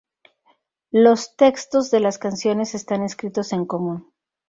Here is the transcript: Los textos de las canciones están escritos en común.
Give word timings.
Los 0.89 1.35
textos 1.35 1.91
de 1.91 1.99
las 1.99 2.17
canciones 2.17 2.73
están 2.73 3.03
escritos 3.03 3.53
en 3.53 3.67
común. 3.67 4.11